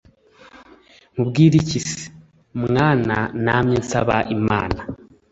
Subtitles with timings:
[1.13, 2.01] nkubwire iki se,
[2.61, 4.79] mwana namye nsaba imana